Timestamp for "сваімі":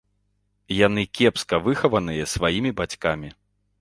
2.35-2.71